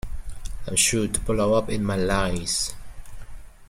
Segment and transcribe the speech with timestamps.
[0.65, 2.73] I'm sure to blow up in my lines.